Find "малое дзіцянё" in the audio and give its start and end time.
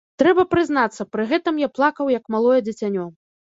2.37-3.07